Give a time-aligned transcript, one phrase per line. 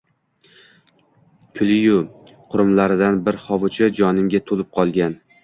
[1.59, 1.99] Kuli-yu
[2.55, 5.17] qurumlaridan bir hovuchi jonimga to’lib qolgan.